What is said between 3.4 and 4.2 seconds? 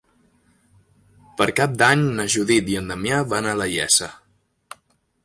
a la Iessa.